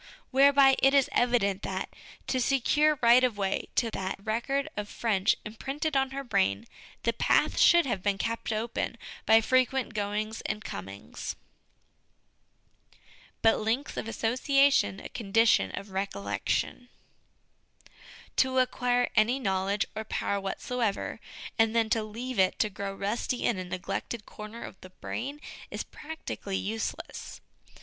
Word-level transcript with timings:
Whereby 0.31 0.75
it 0.81 0.95
is 0.95 1.09
evident 1.11 1.61
that, 1.61 1.89
to 2.25 2.39
secure 2.41 2.97
right 3.03 3.23
of 3.23 3.37
way 3.37 3.67
to 3.75 3.91
that 3.91 4.17
record 4.23 4.67
of 4.75 4.89
French 4.89 5.35
imprinted 5.45 5.95
on 5.95 6.09
her 6.09 6.23
brain, 6.23 6.65
the 7.03 7.13
path 7.13 7.59
should 7.59 7.85
have 7.85 8.01
been 8.01 8.17
kept 8.17 8.51
open 8.51 8.97
by 9.27 9.41
frequent 9.41 9.93
goings 9.93 10.41
and 10.47 10.65
comings. 10.65 11.35
But 13.43 13.59
Links 13.59 13.95
of 13.95 14.07
Association 14.07 14.99
a 14.99 15.07
Condition 15.09 15.69
of 15.75 15.91
Recollection. 15.91 16.89
To 18.37 18.57
acquire 18.57 19.11
any 19.15 19.37
knowledge 19.37 19.85
or 19.95 20.03
power 20.03 20.41
whatsoever, 20.41 21.19
and 21.59 21.75
then 21.75 21.91
to 21.91 22.01
leave 22.01 22.39
it 22.39 22.57
to 22.57 22.71
grow 22.71 22.95
rusty 22.95 23.43
in 23.45 23.59
a 23.59 23.63
neglected 23.65 24.25
corner 24.25 24.63
of 24.63 24.81
the 24.81 24.89
brain, 24.89 25.39
is 25.69 25.83
practically 25.83 26.57
useless. 26.57 27.39